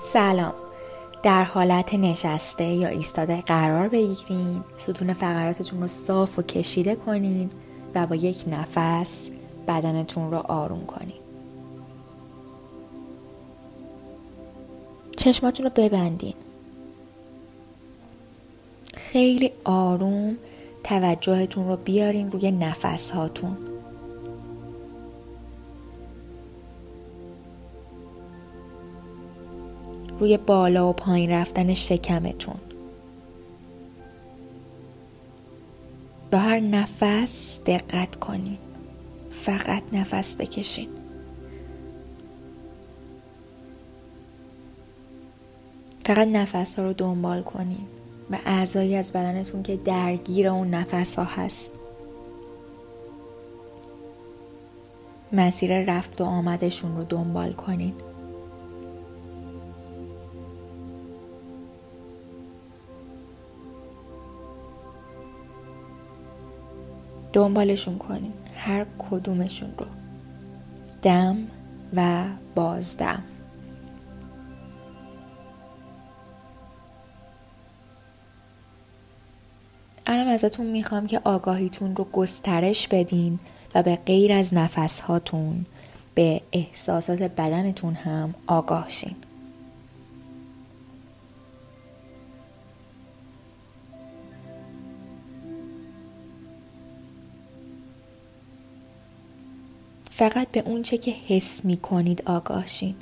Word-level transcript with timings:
سلام. 0.00 0.54
در 1.22 1.44
حالت 1.44 1.94
نشسته 1.94 2.64
یا 2.64 2.88
ایستاده 2.88 3.36
قرار 3.36 3.88
بگیرین 3.88 4.64
ستون 4.76 5.12
فقراتتون 5.12 5.80
رو 5.80 5.88
صاف 5.88 6.38
و 6.38 6.42
کشیده 6.42 6.94
کنین 6.94 7.50
و 7.94 8.06
با 8.06 8.14
یک 8.14 8.44
نفس 8.46 9.28
بدنتون 9.68 10.30
رو 10.30 10.36
آروم 10.36 10.86
کنین. 10.86 11.16
چشماتون 15.16 15.66
رو 15.66 15.72
ببندین. 15.76 16.34
خیلی 18.94 19.52
آروم 19.64 20.36
توجهتون 20.84 21.68
رو 21.68 21.76
بیارین 21.76 22.32
روی 22.32 22.50
نفس 22.50 23.10
هاتون 23.10 23.56
روی 30.18 30.36
بالا 30.36 30.90
و 30.90 30.92
پایین 30.92 31.30
رفتن 31.30 31.74
شکمتون. 31.74 32.56
با 36.30 36.38
هر 36.38 36.60
نفس 36.60 37.60
دقت 37.66 38.16
کنین. 38.16 38.58
فقط 39.30 39.82
نفس 39.92 40.36
بکشین. 40.36 40.88
فقط 46.04 46.28
نفس 46.28 46.78
ها 46.78 46.84
رو 46.84 46.92
دنبال 46.92 47.42
کنین 47.42 47.86
و 48.30 48.38
اعضایی 48.46 48.96
از 48.96 49.12
بدنتون 49.12 49.62
که 49.62 49.76
درگیر 49.76 50.48
اون 50.48 50.70
نفس 50.70 51.18
ها 51.18 51.24
هست. 51.24 51.72
مسیر 55.32 55.84
رفت 55.84 56.20
و 56.20 56.24
آمدشون 56.24 56.96
رو 56.96 57.04
دنبال 57.04 57.52
کنین. 57.52 57.94
دنبالشون 67.36 67.98
کنین 67.98 68.32
هر 68.56 68.86
کدومشون 68.98 69.70
رو. 69.78 69.86
دم 71.02 71.36
و 71.96 72.24
بازدم. 72.54 73.22
الان 80.06 80.28
ازتون 80.28 80.66
می‌خوام 80.66 81.06
که 81.06 81.20
آگاهیتون 81.24 81.96
رو 81.96 82.04
گسترش 82.04 82.88
بدین 82.88 83.38
و 83.74 83.82
به 83.82 83.96
غیر 83.96 84.32
از 84.32 84.54
نفس 84.54 85.00
هاتون 85.00 85.66
به 86.14 86.40
احساسات 86.52 87.22
بدنتون 87.22 87.94
هم 87.94 88.34
آگاه 88.46 88.88
شین. 88.88 89.16
فقط 100.16 100.48
به 100.48 100.60
اونچه 100.60 100.98
که 100.98 101.10
حس 101.10 101.64
می 101.64 101.76
کنید 101.76 102.22
آگاه 102.26 102.66
شین 102.66 102.94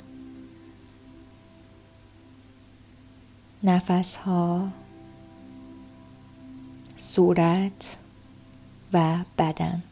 نفس 3.63 4.15
ها 4.15 4.67
صورت 6.97 7.97
و 8.93 9.17
بدن. 9.37 9.83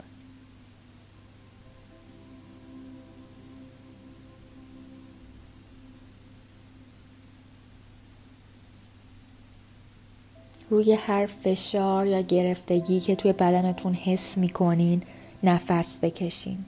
روی 10.70 10.94
هر 10.94 11.26
فشار 11.26 12.08
یا 12.08 12.22
گرفتگی 12.22 13.00
که 13.00 13.16
توی 13.16 13.34
بدنتون 13.34 13.94
حس 13.94 14.38
می‌کنین 14.38 15.02
نفس 15.44 16.00
بکشین. 16.00 16.66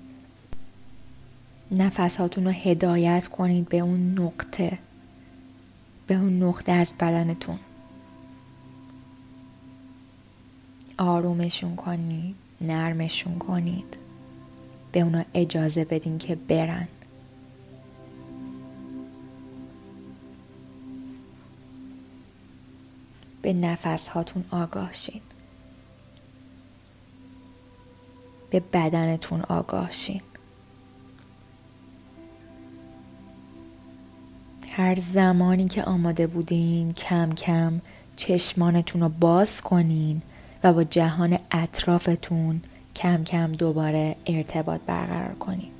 نفس 1.71 2.15
هاتون 2.15 2.45
رو 2.45 2.51
هدایت 2.51 3.27
کنید 3.27 3.69
به 3.69 3.79
اون 3.79 4.19
نقطه. 4.19 4.79
به 6.07 6.15
اون 6.15 6.43
نقطه 6.43 6.71
از 6.71 6.95
بدنتون. 6.99 7.59
آرومشون 10.97 11.75
کنید 11.75 12.35
نرمشون 12.61 13.39
کنید. 13.39 13.97
به 14.91 14.99
اونا 14.99 15.25
اجازه 15.33 15.85
بدین 15.85 16.17
که 16.17 16.35
برن. 16.35 16.87
به 23.41 23.53
نفس 23.53 24.07
هاتون 24.07 24.45
آگاه 24.51 24.93
شین. 24.93 25.21
به 28.49 28.59
بدنتون 28.59 29.41
آگاه 29.41 29.91
شین. 29.91 30.21
هر 34.77 34.95
زمانی 34.95 35.67
که 35.67 35.83
آماده 35.83 36.27
بودین 36.27 36.93
کم 36.93 37.31
کم 37.33 37.81
چشمانتون 38.15 39.01
رو 39.01 39.09
باز 39.09 39.61
کنین 39.61 40.21
و 40.63 40.73
با 40.73 40.83
جهان 40.83 41.39
اطرافتون 41.51 42.61
کم 42.95 43.23
کم 43.23 43.51
دوباره 43.51 44.15
ارتباط 44.25 44.81
برقرار 44.87 45.35
کنین. 45.35 45.74